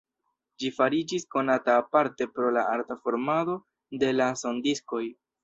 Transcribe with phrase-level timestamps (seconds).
[0.61, 3.59] Ĝi fariĝis konata aparte pro la arta formado
[4.07, 5.05] de la sondiskoj.